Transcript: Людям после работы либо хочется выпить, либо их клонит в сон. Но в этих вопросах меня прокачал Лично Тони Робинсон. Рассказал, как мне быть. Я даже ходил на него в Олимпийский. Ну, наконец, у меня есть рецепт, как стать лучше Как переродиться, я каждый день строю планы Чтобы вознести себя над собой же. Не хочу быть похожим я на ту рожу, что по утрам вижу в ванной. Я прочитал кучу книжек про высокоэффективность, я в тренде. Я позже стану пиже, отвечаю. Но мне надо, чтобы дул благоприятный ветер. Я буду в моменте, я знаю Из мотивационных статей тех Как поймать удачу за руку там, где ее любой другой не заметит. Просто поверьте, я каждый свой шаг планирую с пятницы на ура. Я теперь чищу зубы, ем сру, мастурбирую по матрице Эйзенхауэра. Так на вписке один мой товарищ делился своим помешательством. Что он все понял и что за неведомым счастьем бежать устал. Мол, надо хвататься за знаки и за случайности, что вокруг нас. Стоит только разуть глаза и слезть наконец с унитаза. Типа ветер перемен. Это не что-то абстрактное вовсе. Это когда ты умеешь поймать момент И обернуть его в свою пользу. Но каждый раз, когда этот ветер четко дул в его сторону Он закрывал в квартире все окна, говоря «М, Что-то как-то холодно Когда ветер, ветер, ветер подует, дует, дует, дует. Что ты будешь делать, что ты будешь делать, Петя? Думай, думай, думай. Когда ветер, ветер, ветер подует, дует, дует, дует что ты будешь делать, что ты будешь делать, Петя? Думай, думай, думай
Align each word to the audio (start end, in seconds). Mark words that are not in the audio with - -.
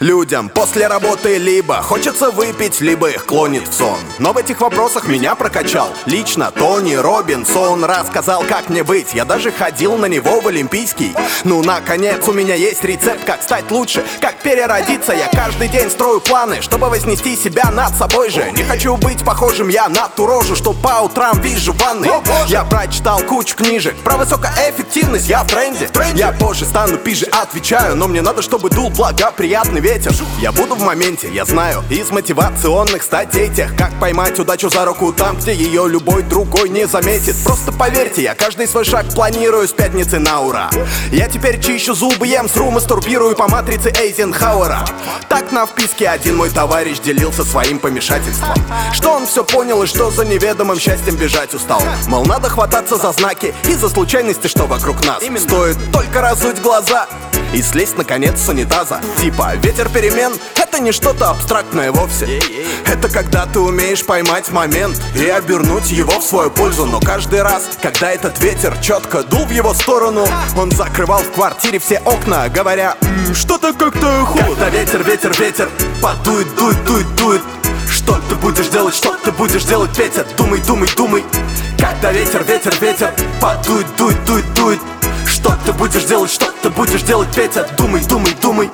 Людям 0.00 0.48
после 0.48 0.86
работы 0.86 1.38
либо 1.38 1.82
хочется 1.82 2.30
выпить, 2.30 2.80
либо 2.80 3.10
их 3.10 3.26
клонит 3.26 3.66
в 3.66 3.74
сон. 3.74 3.98
Но 4.20 4.32
в 4.32 4.38
этих 4.38 4.60
вопросах 4.60 5.08
меня 5.08 5.34
прокачал 5.34 5.88
Лично 6.06 6.52
Тони 6.52 6.94
Робинсон. 6.94 7.84
Рассказал, 7.84 8.44
как 8.44 8.68
мне 8.68 8.84
быть. 8.84 9.12
Я 9.14 9.24
даже 9.24 9.50
ходил 9.50 9.96
на 9.96 10.06
него 10.06 10.40
в 10.40 10.46
Олимпийский. 10.46 11.16
Ну, 11.42 11.64
наконец, 11.64 12.28
у 12.28 12.32
меня 12.32 12.54
есть 12.54 12.84
рецепт, 12.84 13.24
как 13.24 13.42
стать 13.42 13.70
лучше 13.70 14.04
Как 14.20 14.38
переродиться, 14.38 15.12
я 15.12 15.28
каждый 15.32 15.68
день 15.68 15.90
строю 15.90 16.20
планы 16.20 16.62
Чтобы 16.62 16.88
вознести 16.88 17.36
себя 17.36 17.70
над 17.72 17.96
собой 17.96 18.30
же. 18.30 18.52
Не 18.52 18.62
хочу 18.62 18.96
быть 18.96 19.24
похожим 19.24 19.68
я 19.68 19.88
на 19.88 20.08
ту 20.08 20.26
рожу, 20.26 20.54
что 20.54 20.74
по 20.74 21.02
утрам 21.02 21.40
вижу 21.40 21.72
в 21.72 21.78
ванной. 21.78 22.10
Я 22.46 22.62
прочитал 22.62 23.20
кучу 23.20 23.56
книжек 23.56 23.96
про 24.04 24.16
высокоэффективность, 24.16 25.28
я 25.28 25.42
в 25.42 25.48
тренде. 25.48 25.90
Я 26.14 26.30
позже 26.30 26.66
стану 26.66 26.98
пиже, 26.98 27.26
отвечаю. 27.26 27.96
Но 27.96 28.06
мне 28.06 28.22
надо, 28.22 28.42
чтобы 28.42 28.70
дул 28.70 28.90
благоприятный 28.90 29.80
ветер. 29.88 30.12
Я 30.40 30.52
буду 30.52 30.74
в 30.74 30.82
моменте, 30.82 31.28
я 31.32 31.44
знаю 31.44 31.82
Из 31.90 32.10
мотивационных 32.10 33.02
статей 33.02 33.48
тех 33.48 33.74
Как 33.76 33.90
поймать 33.98 34.38
удачу 34.38 34.68
за 34.68 34.84
руку 34.84 35.12
там, 35.12 35.36
где 35.36 35.54
ее 35.54 35.88
любой 35.88 36.22
другой 36.22 36.68
не 36.68 36.86
заметит. 36.86 37.36
Просто 37.44 37.72
поверьте, 37.72 38.22
я 38.22 38.34
каждый 38.34 38.68
свой 38.68 38.84
шаг 38.84 39.06
планирую 39.14 39.66
с 39.66 39.72
пятницы 39.72 40.18
на 40.18 40.40
ура. 40.40 40.70
Я 41.10 41.28
теперь 41.28 41.60
чищу 41.60 41.94
зубы, 41.94 42.26
ем 42.26 42.48
сру, 42.48 42.70
мастурбирую 42.70 43.34
по 43.34 43.48
матрице 43.48 43.90
Эйзенхауэра. 43.90 44.84
Так 45.28 45.52
на 45.52 45.66
вписке 45.66 46.08
один 46.08 46.36
мой 46.36 46.50
товарищ 46.50 46.98
делился 46.98 47.44
своим 47.44 47.78
помешательством. 47.78 48.54
Что 48.92 49.12
он 49.12 49.26
все 49.26 49.44
понял 49.44 49.82
и 49.82 49.86
что 49.86 50.10
за 50.10 50.24
неведомым 50.24 50.78
счастьем 50.78 51.16
бежать 51.16 51.54
устал. 51.54 51.82
Мол, 52.06 52.26
надо 52.26 52.48
хвататься 52.48 52.96
за 52.96 53.12
знаки 53.12 53.54
и 53.68 53.74
за 53.74 53.88
случайности, 53.88 54.48
что 54.48 54.66
вокруг 54.66 55.04
нас. 55.04 55.22
Стоит 55.38 55.76
только 55.92 56.20
разуть 56.20 56.60
глаза 56.60 57.06
и 57.52 57.62
слезть 57.62 57.96
наконец 57.96 58.40
с 58.40 58.48
унитаза. 58.48 59.00
Типа 59.18 59.52
ветер 59.56 59.88
перемен. 59.88 60.32
Это 60.56 60.80
не 60.80 60.92
что-то 60.92 61.30
абстрактное 61.30 61.92
вовсе. 61.92 62.40
Это 62.86 63.08
когда 63.08 63.46
ты 63.46 63.58
умеешь 63.58 64.04
поймать 64.04 64.50
момент 64.50 65.00
И 65.14 65.26
обернуть 65.26 65.90
его 65.90 66.20
в 66.20 66.24
свою 66.24 66.50
пользу. 66.50 66.84
Но 66.86 67.00
каждый 67.00 67.42
раз, 67.42 67.64
когда 67.82 68.10
этот 68.10 68.40
ветер 68.40 68.76
четко 68.80 69.22
дул 69.22 69.44
в 69.46 69.50
его 69.50 69.72
сторону 69.74 70.26
Он 70.56 70.70
закрывал 70.70 71.20
в 71.20 71.32
квартире 71.32 71.78
все 71.78 71.98
окна, 72.04 72.48
говоря 72.48 72.96
«М, 73.00 73.34
Что-то 73.34 73.72
как-то 73.72 74.24
холодно 74.26 74.66
Когда 74.66 74.68
ветер, 74.68 75.02
ветер, 75.04 75.32
ветер 75.38 75.68
подует, 76.02 76.54
дует, 76.54 76.84
дует, 76.84 77.14
дует. 77.16 77.42
Что 77.90 78.20
ты 78.28 78.34
будешь 78.36 78.68
делать, 78.68 78.94
что 78.94 79.14
ты 79.24 79.32
будешь 79.32 79.64
делать, 79.64 79.90
Петя? 79.96 80.24
Думай, 80.36 80.60
думай, 80.60 80.88
думай. 80.96 81.24
Когда 81.78 82.12
ветер, 82.12 82.44
ветер, 82.44 82.74
ветер 82.80 83.12
подует, 83.40 83.86
дует, 83.96 84.24
дует, 84.24 84.54
дует 84.54 84.80
что 85.48 85.56
ты 85.64 85.72
будешь 85.72 86.04
делать, 86.04 86.30
что 86.30 86.46
ты 86.62 86.70
будешь 86.70 87.02
делать, 87.02 87.34
Петя? 87.34 87.66
Думай, 87.78 88.04
думай, 88.04 88.34
думай 88.40 88.70